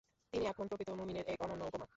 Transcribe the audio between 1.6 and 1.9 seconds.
উপমা।